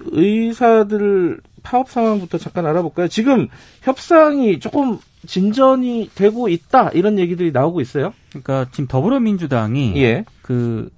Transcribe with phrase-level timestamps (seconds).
[0.00, 3.08] 의사들 파업 상황부터 잠깐 알아볼까요?
[3.08, 3.48] 지금
[3.82, 8.12] 협상이 조금 진전이 되고 있다 이런 얘기들이 나오고 있어요.
[8.30, 10.24] 그러니까 지금 더불어민주당이 예.
[10.42, 10.90] 그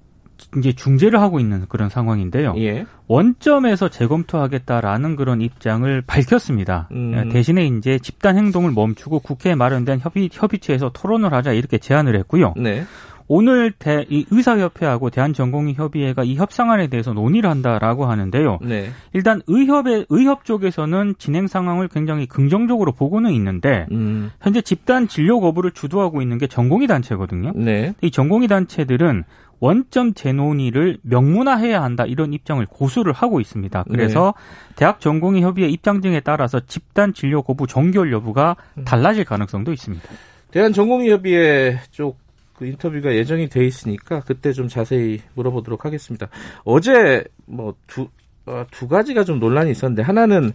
[0.57, 2.55] 이제 중재를 하고 있는 그런 상황인데요.
[2.59, 2.87] 예.
[3.07, 6.89] 원점에서 재검토하겠다라는 그런 입장을 밝혔습니다.
[6.93, 7.29] 음.
[7.31, 12.55] 대신에 이제 집단 행동을 멈추고 국회에 마련된 협의 협의체에서 토론을 하자 이렇게 제안을 했고요.
[12.57, 12.85] 네.
[13.27, 18.59] 오늘 대, 이 의사협회하고 대한전공의협의회가 이 협상안에 대해서 논의를 한다라고 하는데요.
[18.63, 18.91] 네.
[19.13, 24.31] 일단 의협의 의협 쪽에서는 진행 상황을 굉장히 긍정적으로 보고는 있는데 음.
[24.41, 27.53] 현재 집단 진료 거부를 주도하고 있는 게 전공의 단체거든요.
[27.55, 27.95] 네.
[28.03, 29.25] 이 전공의 단체들은
[29.61, 33.85] 원점 재논의를 명문화해야 한다 이런 입장을 고수를 하고 있습니다.
[33.89, 34.75] 그래서 네.
[34.77, 38.85] 대학 전공의 협의회 입장 등에 따라서 집단 진료 거부 종결 여부가 음.
[38.85, 40.07] 달라질 가능성도 있습니다.
[40.51, 42.24] 대한 전공의협의회 쪽
[42.55, 46.29] 그 인터뷰가 예정이 돼 있으니까 그때 좀 자세히 물어보도록 하겠습니다.
[46.65, 48.09] 어제 뭐두
[48.47, 50.53] 어, 두 가지가 좀 논란이 있었는데 하나는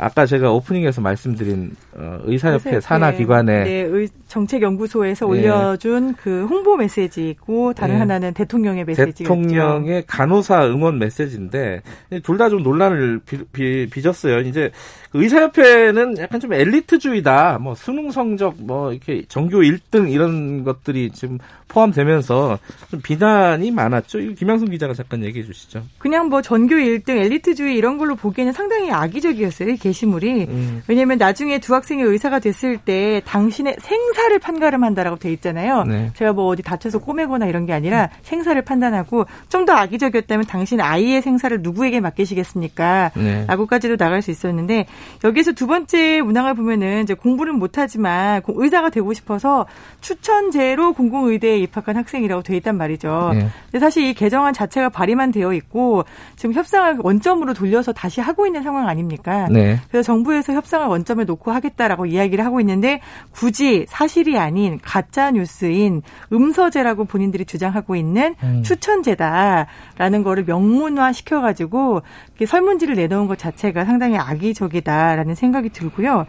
[0.00, 5.30] 아까 제가 오프닝에서 말씀드린 어, 의사협회 산하 기관의 네, 의, 정책연구소에서 네.
[5.30, 8.00] 올려준 그 홍보 메시지고 다른 네.
[8.00, 11.82] 하나는 대통령의 메시지 대통령의 간호사 응원 메시지인데
[12.22, 14.40] 둘 다 좀 논란을 비, 비, 빚었어요.
[14.40, 14.70] 이제
[15.12, 17.58] 그 의사협회는 약간 좀 엘리트주의다.
[17.60, 21.38] 뭐 수능 성적 뭐 이렇게 전교 1등 이런 것들이 지금
[21.68, 22.58] 포함되면서
[22.90, 24.18] 좀 비난이 많았죠.
[24.34, 25.82] 김양순 기자가 잠깐 얘기해 주시죠.
[25.98, 29.76] 그냥 뭐 전교 1등 엘리트주의 이런 걸로 보기에는 상당히 악의적이었어요.
[29.76, 30.46] 게 시물이.
[30.48, 30.82] 음.
[30.88, 35.84] 왜냐하면 나중에 두 학생이 의사가 됐을 때 당신의 생사를 판가름한다라고 돼 있잖아요.
[35.84, 36.10] 네.
[36.14, 41.20] 제가 뭐 어디 다쳐서 꼬매거나 이런 게 아니라 생사를 판단하고 좀 더 악의적이었다면 당신 아이의
[41.20, 43.10] 생사를 누구에게 맡기시겠습니까?
[43.14, 43.44] 네.
[43.46, 44.86] 라고까지도 나갈 수 있었는데
[45.22, 49.66] 여기서 두 번째 문항을 보면은 이제 공부는 못하지만 의사가 되고 싶어서
[50.00, 53.32] 추천제로 공공의대에 입학한 학생이라고 돼 있단 말이죠.
[53.34, 53.48] 네.
[53.66, 56.04] 근데 사실 이 개정안 자체가 발의만 되어 있고
[56.36, 59.46] 지금 협상을 원점으로 돌려서 다시 하고 있는 상황 아닙니까?
[59.50, 59.69] 네.
[59.70, 59.80] 네.
[59.90, 67.04] 그래서 정부에서 협상을 원점에 놓고 하겠다라고 이야기를 하고 있는데 굳이 사실이 아닌 가짜 뉴스인 음서제라고
[67.04, 68.62] 본인들이 주장하고 있는 음.
[68.62, 72.02] 추천제다라는 거를 명문화 시켜가지고
[72.46, 76.26] 설문지를 내놓은 것 자체가 상당히 악의적이다라는 생각이 들고요.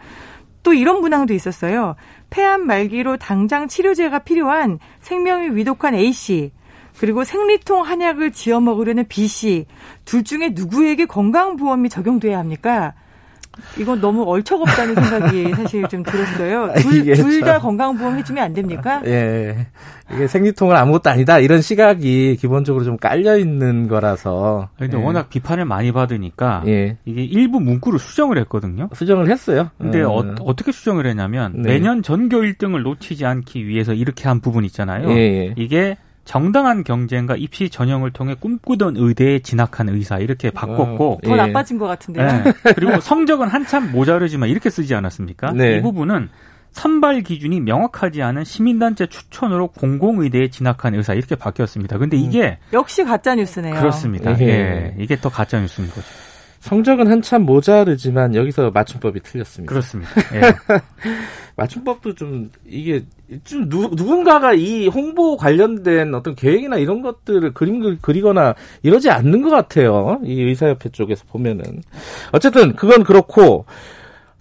[0.62, 1.96] 또 이런 문항도 있었어요.
[2.30, 6.52] 폐암 말기로 당장 치료제가 필요한 생명이 위독한 A 씨.
[6.98, 9.66] 그리고 생리통 한약을 지어 먹으려는 B 씨.
[10.04, 12.94] 둘 중에 누구에게 건강보험이 적용돼야 합니까?
[13.78, 16.72] 이건 너무 얼척없다는 생각이 사실 좀 들었어요.
[17.14, 19.02] 둘 다 건강보험 해주면 안 됩니까?
[19.06, 19.66] 예.
[20.12, 21.38] 이게 생리통은 아무것도 아니다.
[21.38, 24.68] 이런 시각이 기본적으로 좀 깔려 있는 거라서.
[24.78, 25.02] 근데 예.
[25.02, 26.98] 워낙 비판을 많이 받으니까 예.
[27.04, 28.88] 이게 일부 문구를 수정을 했거든요.
[28.94, 29.70] 수정을 했어요.
[29.78, 30.06] 근데 음.
[30.08, 31.72] 어, 떻게 수정을 했냐면 네.
[31.72, 35.10] 매년 전교 1등을 놓치지 않기 위해서 이렇게 한 부분 있잖아요.
[35.10, 35.16] 예.
[35.16, 35.54] 예.
[35.56, 41.36] 이게 정당한 경쟁과 입시 전형을 통해 꿈꾸던 의대에 진학한 의사 이렇게 바꿨고 어, 더 예.
[41.36, 42.26] 나빠진 것 같은데요.
[42.26, 42.52] 네.
[42.74, 45.52] 그리고 성적은 한참 모자르지만 이렇게 쓰지 않았습니까?
[45.52, 45.76] 네.
[45.76, 46.28] 이 부분은
[46.70, 51.98] 선발 기준이 명확하지 않은 시민단체 추천으로 공공의대에 진학한 의사 이렇게 바뀌었습니다.
[51.98, 52.22] 근데 음.
[52.22, 52.72] 이게 음.
[52.72, 53.74] 역시 가짜 뉴스네요.
[53.74, 54.38] 그렇습니다.
[54.40, 54.46] 예.
[54.46, 54.94] 예.
[54.98, 56.06] 이게 더 가짜 뉴스인 거죠.
[56.62, 59.68] 성적은 한참 모자르지만 여기서 맞춤법이 틀렸습니다.
[59.68, 60.12] 그렇습니다.
[60.32, 60.40] 예.
[61.56, 63.04] 맞춤법도 좀 이게
[63.42, 69.50] 좀 누, 누군가가 이 홍보 관련된 어떤 계획이나 이런 것들을 그림 그리거나 이러지 않는 것
[69.50, 70.20] 같아요.
[70.24, 71.64] 이 의사협회 쪽에서 보면은
[72.30, 73.66] 어쨌든 그건 그렇고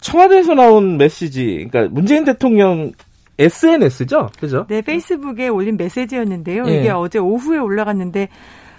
[0.01, 2.91] 청와대에서 나온 메시지, 그러니까 문재인 대통령
[3.39, 4.67] SNS죠, 그죠?
[4.69, 6.65] 네, 페이스북에 올린 메시지였는데요.
[6.67, 6.79] 예.
[6.79, 8.29] 이게 어제 오후에 올라갔는데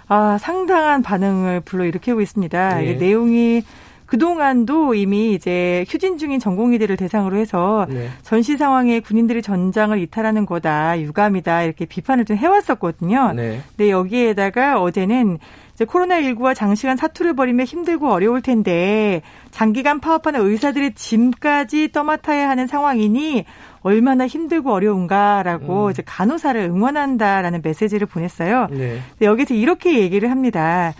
[0.07, 2.75] 아, 상당한 반응을 불러일으키고 있습니다.
[2.75, 2.93] 네.
[2.95, 3.63] 내용이
[4.05, 8.09] 그동안도 이미 이제 휴진 중인 전공의들을 대상으로 해서 네.
[8.21, 13.33] 전시 상황에 군인들이 전장을 이탈하는 거다, 유감이다, 이렇게 비판을 좀 해왔었거든요.
[13.33, 13.61] 네.
[13.69, 15.39] 근데 여기에다가 어제는
[15.73, 23.45] 이제 코로나19와 장시간 사투를 벌이며 힘들고 어려울 텐데 장기간 파업하는 의사들의 짐까지 떠맡아야 하는 상황이니
[23.81, 25.91] 얼마나 힘들고 어려운가라고 음.
[25.91, 28.67] 이제 간호사를 응원한다라는 메시지를 보냈어요.
[28.71, 28.99] 네.
[29.21, 30.93] 여기서 이렇게 얘기를 합니다.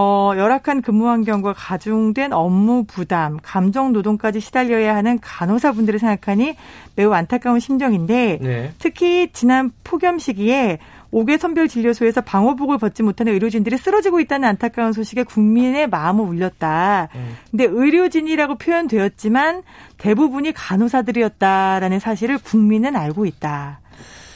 [0.00, 6.54] 어, 열악한 근무 환경과 가중된 업무 부담, 감정 노동까지 시달려야 하는 간호사분들을 생각하니
[6.94, 8.72] 매우 안타까운 심정인데 네.
[8.78, 10.78] 특히 지난 폭염 시기에
[11.12, 17.08] 5개 선별 진료소에서 방호복을 벗지 못하는 의료진들이 쓰러지고 있다는 안타까운 소식에 국민의 마음을 울렸다.
[17.16, 17.36] 음.
[17.50, 19.62] 근데 의료진이라고 표현되었지만
[19.96, 23.80] 대부분이 간호사들이었다라는 사실을 국민은 알고 있다.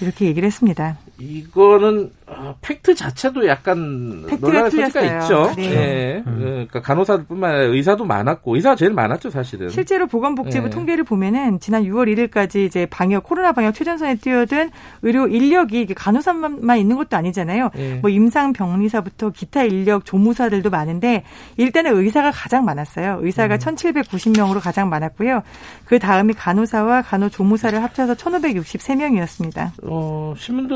[0.00, 0.96] 이렇게 얘기를 했습니다.
[1.22, 5.52] 이거는 어, 팩트 자체도 약간 논란의 소지가 있죠.
[5.56, 5.70] 네.
[5.70, 6.22] 네.
[6.26, 6.38] 음.
[6.38, 9.68] 그러니까 간호사뿐만 아니라 의사도 많았고 의사가 제일 많았죠, 사실은.
[9.68, 10.70] 실제로 보건복지부 네.
[10.70, 14.70] 통계를 보면은 지난 6월 1일까지 이제 방역 코로나 방역 최전선에 뛰어든
[15.02, 17.70] 의료 인력이 간호사만 있는 것도 아니잖아요.
[17.74, 17.98] 네.
[18.00, 21.22] 뭐 임상 병리사부터 기타 인력 조무사들도 많은데
[21.56, 23.18] 일단은 의사가 가장 많았어요.
[23.20, 23.58] 의사가 음.
[23.58, 25.42] 1,790명으로 가장 많았고요.
[25.84, 29.70] 그 다음이 간호사와 간호조무사를 합쳐서 1,563명이었습니다.
[29.84, 30.66] 어, 신문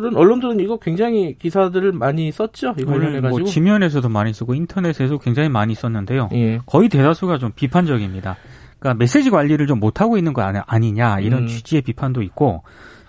[0.00, 2.74] 들은 언론들은 이거 굉장히 기사들을 많이 썼죠.
[2.78, 3.38] 이거 관련해가지고.
[3.38, 6.28] 뭐 지면에서도 많이 쓰고 인터넷에서 굉장히 많이 썼는데요.
[6.32, 6.60] 예.
[6.66, 8.36] 거의 대다수가 좀 비판적입니다.
[8.78, 11.46] 그러니까 메시지 관리를 좀 못하고 있는 거 아니냐 이런 음.
[11.46, 12.62] 취지의 비판도 있고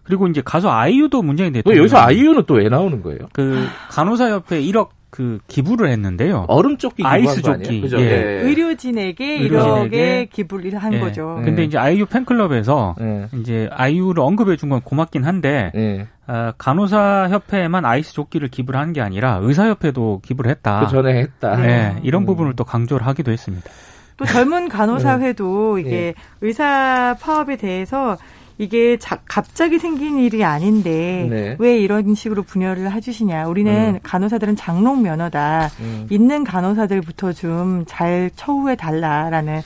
[0.04, 1.76] 그리고 이제 가수 아이유도 문제가 됐죠.
[1.76, 3.20] 여기서 아이유는 또 왜 나오는 거예요?
[3.34, 6.46] 그 간호사 협회 1억 그 기부를 했는데요.
[6.48, 7.84] 얼음 조끼 아이스 조끼.
[7.98, 8.00] 예.
[8.00, 8.42] 예.
[8.42, 11.00] 의료진에게 이렇게 기부를 한 예.
[11.00, 11.40] 거죠.
[11.46, 11.66] 근데 예.
[11.66, 13.28] 이제 아이유 팬클럽에서 예.
[13.40, 16.08] 이제 아이유를 언급해 준 건 고맙긴 한데 예.
[16.26, 20.80] 아, 간호사 협회에만 아이스 조끼를 기부를 한 게 아니라 의사 협회도 기부를 했다.
[20.80, 21.58] 그 전에 했다.
[21.58, 22.26] 네, 이런 음.
[22.26, 23.70] 부분을 또 강조를 하기도 했습니다.
[24.18, 28.18] 또 젊은 간호사회도 이게 의사 파업에 대해서
[28.58, 31.56] 이게 자, 갑자기 생긴 일이 아닌데 네.
[31.60, 33.48] 왜 이런 식으로 분열을 해주시냐.
[33.48, 34.00] 우리는 음.
[34.04, 35.70] 간호사들은 장롱 면허다.
[35.80, 36.08] 음.
[36.10, 39.62] 있는 간호사들부터 좀 잘 처우해 달라라는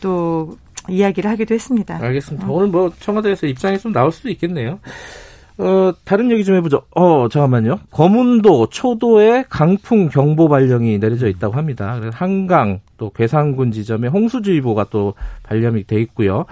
[0.00, 0.56] 또
[0.88, 1.98] 이야기를 하기도 했습니다.
[2.02, 2.46] 알겠습니다.
[2.46, 2.50] 음.
[2.50, 4.80] 오늘 뭐 청와대에서 입장이 좀 나올 수도 있겠네요.
[5.62, 6.82] 어, 다른 얘기 좀 해보죠.
[6.96, 7.78] 어, 잠깐만요.
[7.90, 12.00] 거문도, 초도에 강풍 경보 발령이 내려져 있다고 합니다.
[12.12, 15.14] 한강, 또 괴산군 지점에 홍수주의보가 또
[15.44, 16.46] 발령이 돼 있고요.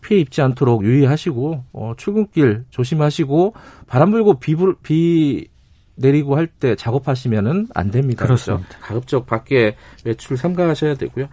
[0.00, 3.54] 피해 입지 않도록 유의하시고, 어, 출근길 조심하시고,
[3.86, 5.46] 바람 불고 비, 불, 비
[5.96, 8.24] 내리고 할 때 작업하시면은 안 됩니다.
[8.24, 8.66] 그렇습니다.
[8.68, 8.80] 그렇죠?
[8.86, 11.28] 가급적 밖에 외출 삼가하셔야 되고요.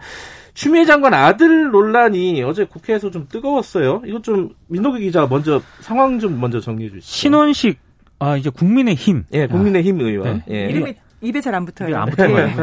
[0.54, 4.02] 추미애 장관 아들 논란이 어제 국회에서 좀 뜨거웠어요.
[4.06, 7.06] 이것 좀 민노기 기자 먼저 상황 좀 먼저 정리해 주시죠.
[7.12, 7.78] 신원식
[8.18, 9.24] 아 이제 국민의힘.
[9.32, 10.42] 예, 국민의힘 의원.
[10.46, 10.54] 네.
[10.66, 10.70] 예.
[10.70, 11.96] 이름이 입에 잘 안 붙어요.
[11.96, 12.36] 안 붙어요.
[12.36, 12.54] 예.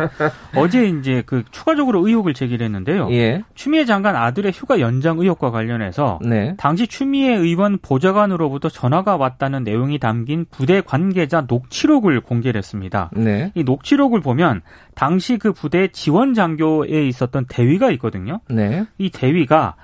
[0.59, 3.09] 어제 이제 그 추가적으로 의혹을 제기를 했는데요.
[3.11, 3.43] 예.
[3.55, 6.55] 추미애 장관 아들의 휴가 연장 의혹과 관련해서 네.
[6.57, 13.11] 당시 추미애 의원 보좌관으로부터 전화가 왔다는 내용이 담긴 부대 관계자 녹취록을 공개를 했습니다.
[13.15, 13.51] 네.
[13.55, 14.61] 이 녹취록을 보면
[14.95, 18.41] 당시 그 부대 지원 장교에 있었던 대위가 있거든요.
[18.49, 18.85] 네.
[18.97, 19.75] 이 대위가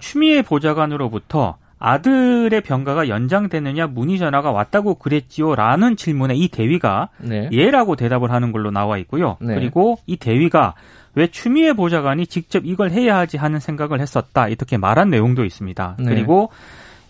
[0.00, 7.48] 추미애 보좌관으로부터 아들의 병가가 연장되느냐 문의 전화가 왔다고 그랬지요라는 질문에 이 대위가 네.
[7.52, 9.36] 예라고 대답을 하는 걸로 나와 있고요.
[9.40, 9.54] 네.
[9.54, 10.74] 그리고 이 대위가
[11.14, 15.96] 왜 추미애 보좌관이 직접 이걸 해야 하지 하는 생각을 했었다 이렇게 말한 내용도 있습니다.
[15.98, 16.04] 네.
[16.04, 16.50] 그리고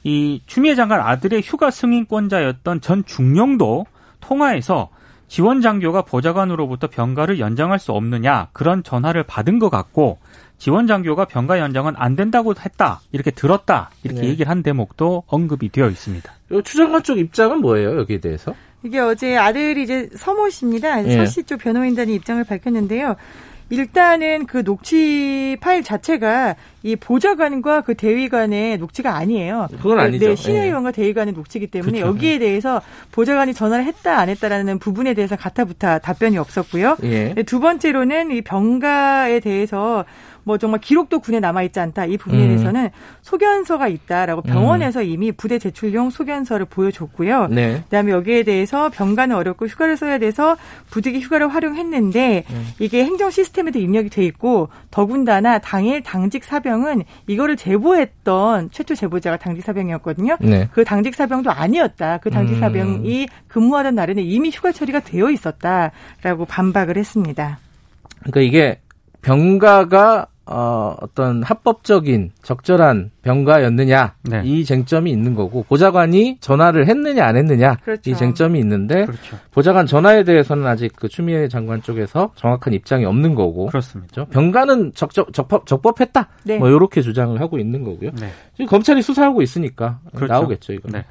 [0.02, 3.86] 이 추미애 장관 아들의 휴가 승인권자였던 전 중령도
[4.20, 4.88] 통화에서
[5.28, 10.18] 지원 장교가 보좌관으로부터 병가를 연장할 수 없느냐 그런 전화를 받은 것 같고
[10.58, 14.28] 지원 장교가 병가 연장은 안 된다고 했다 이렇게 들었다 이렇게 네.
[14.28, 16.32] 얘기를 한 대목도 언급이 되어 있습니다.
[16.64, 18.54] 추장관 쪽 입장은 뭐예요 여기에 대해서?
[18.82, 21.02] 이게 어제 아들이 이제 서모 씨입니다.
[21.02, 21.16] 네.
[21.16, 23.16] 서씨 쪽 변호인단이 입장을 밝혔는데요.
[23.68, 26.54] 일단은 그 녹취 파일 자체가
[26.84, 29.66] 이 보좌관과 그 대위관의 녹취가 아니에요.
[29.78, 30.28] 그건 아니죠.
[30.28, 31.02] 네, 신의원과 네.
[31.02, 32.06] 대위관의 녹취이기 때문에 그렇죠.
[32.06, 32.80] 여기에 대해서
[33.10, 36.96] 보좌관이 전화를 했다 안 했다라는 부분에 대해서 가타부타 답변이 없었고요.
[37.02, 37.34] 예.
[37.44, 40.04] 두 번째로는 이 병가에 대해서
[40.46, 42.46] 뭐 정말 기록도 군에 남아 있지 않다 이 부분에 음.
[42.46, 42.90] 대해서는
[43.22, 45.06] 소견서가 있다라고 병원에서 음.
[45.06, 47.48] 이미 부대 제출용 소견서를 보여줬고요.
[47.48, 47.80] 네.
[47.82, 50.56] 그다음에 여기에 대해서 병가는 어렵고 휴가를 써야 돼서
[50.90, 52.68] 부득이 휴가를 활용했는데 음.
[52.78, 59.62] 이게 행정 시스템에도 입력이 돼 있고 더군다나 당일 당직 사병은 이거를 제보했던 최초 제보자가 당직
[59.62, 60.36] 사병이었거든요.
[60.40, 60.68] 네.
[60.70, 62.18] 그 당직 사병도 아니었다.
[62.18, 62.60] 그 당직 음.
[62.60, 67.58] 사병이 근무하던 날에는 이미 휴가 처리가 되어 있었다라고 반박을 했습니다.
[68.20, 68.80] 그러니까 이게
[69.22, 74.42] 병가가 어, 어떤 합법적인 적절한 병가였느냐 네.
[74.44, 78.10] 이 쟁점이 있는 거고 보좌관이 전화를 했느냐 안 했느냐 그렇죠.
[78.10, 79.36] 이 쟁점이 있는데 그렇죠.
[79.50, 84.12] 보좌관 전화에 대해서는 아직 그 추미애 장관 쪽에서 정확한 입장이 없는 거고 그렇습니다.
[84.14, 84.30] 그렇죠?
[84.30, 86.58] 병가는 적적 적법, 적법했다 네.
[86.58, 88.12] 뭐 이렇게 주장을 하고 있는 거고요.
[88.20, 88.30] 네.
[88.52, 90.32] 지금 검찰이 수사하고 있으니까 그렇죠.
[90.32, 90.88] 나오겠죠 이거.
[90.92, 91.04] 네.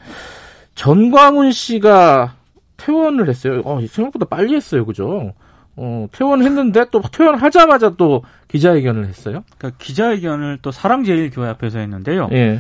[0.75, 2.35] 전광훈 씨가
[2.77, 3.61] 퇴원을 했어요.
[3.65, 5.33] 어, 생각보다 빨리 했어요, 그죠?
[5.77, 9.43] 어, 퇴원했는데 또 퇴원하자마자 또 기자회견을 했어요.
[9.57, 12.29] 그러니까 기자회견을 또 사랑제일교회 앞에서 했는데요.
[12.31, 12.59] 예.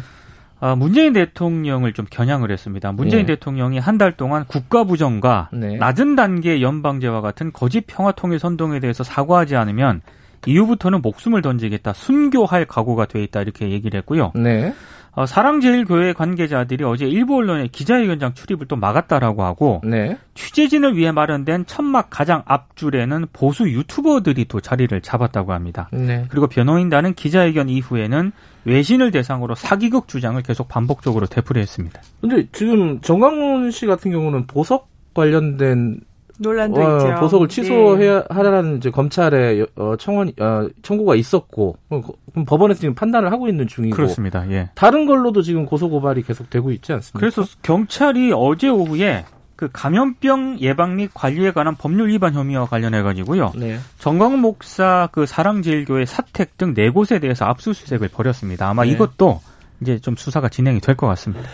[0.59, 2.91] 아, 문재인 대통령을 좀 겨냥을 했습니다.
[2.91, 3.25] 문재인 예.
[3.27, 5.77] 대통령이 한 달 동안 국가 부정과 네.
[5.77, 10.01] 낮은 단계 연방제와 같은 거짓 평화 통일 선동에 대해서 사과하지 않으면
[10.47, 14.31] 이후부터는 목숨을 던지겠다, 순교할 각오가 돼 있다 이렇게 얘기를 했고요.
[14.35, 14.73] 네.
[15.15, 20.17] 어, 사랑제일교회 관계자들이 어제 일부 언론의 기자회견장 출입을 또 막았다라고 하고 네.
[20.33, 25.89] 취재진을 위해 마련된 천막 가장 앞줄에는 보수 유튜버들이 또 자리를 잡았다고 합니다.
[25.93, 26.25] 네.
[26.29, 28.33] 그리고 변호인단은 기자회견 이후에는
[28.65, 32.01] 외신을 대상으로 사기극 주장을 계속 반복적으로 되풀이했습니다.
[32.19, 36.01] 근데 지금 정광훈 씨 같은 경우는 보석 관련된
[36.39, 37.15] 논란도 어, 있죠.
[37.19, 38.25] 보석을 취소해야 네.
[38.29, 42.01] 하라는 이제 검찰의 어, 청원 어, 청구가 있었고 어,
[42.45, 44.49] 법원에서 지금 판단을 하고 있는 중이고 그렇습니다.
[44.51, 44.69] 예.
[44.75, 47.19] 다른 걸로도 지금 고소 고발이 계속 되고 있지 않습니까?
[47.19, 49.25] 그래서 경찰이 어제 오후에
[49.55, 53.53] 그 감염병 예방 및 관리에 관한 법률 위반 혐의와 관련해 가지고요.
[53.55, 53.77] 네.
[53.99, 58.67] 정광훈 목사 그 사랑제일교회 사택 등 네 곳에 대해서 압수수색을 벌였습니다.
[58.69, 58.89] 아마 네.
[58.91, 59.39] 이것도
[59.81, 61.47] 이제 좀 수사가 진행이 될 것 같습니다.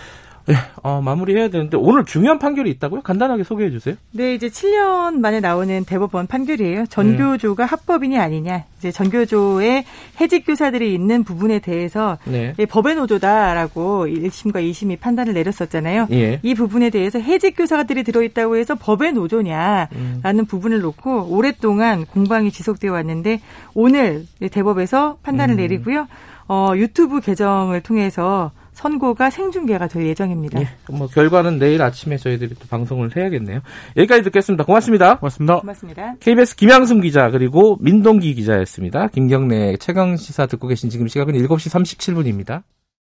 [0.51, 3.01] 네, 어, 마무리해야 되는데 오늘 중요한 판결이 있다고요?
[3.03, 3.96] 간단하게 소개해 주세요.
[4.12, 6.88] 네, 이제 7년 만에 나오는 대법원 판결이에요.
[6.88, 7.65] 전교조가 음.
[7.65, 8.65] 합법이냐 아니냐.
[8.77, 9.86] 이제 전교조의
[10.20, 12.53] 해직 교사들이 있는 부분에 대해서 네.
[12.67, 16.08] 법의 노조다라고 1심과 2심이 판단을 내렸었잖아요.
[16.12, 16.41] 예.
[16.43, 19.89] 이 부분에 대해서 해직 교사들이 들어있다고 해서 법의 노조냐라는
[20.25, 20.46] 음.
[20.46, 23.39] 부분을 놓고 오랫동안 공방이 지속되어 왔는데
[23.74, 25.58] 오늘 대법에서 판단을 음.
[25.58, 26.08] 내리고요.
[26.50, 30.61] 어, 유튜브 계정을 통해서 선고가 생중계가 될 예정입니다.
[30.61, 33.59] 예, 뭐 결과는 내일 아침에 저희들이 또 방송을 해야겠네요.
[33.97, 34.63] 여기까지 듣겠습니다.
[34.63, 35.17] 고맙습니다.
[35.17, 35.59] 고맙습니다.
[35.59, 36.15] 고맙습니다.
[36.19, 39.07] KBS 김양순 기자 그리고 민동기 기자였습니다.
[39.07, 42.63] 김경래 최강 시사 듣고 계신 지금 시각은 7시 37분입니다.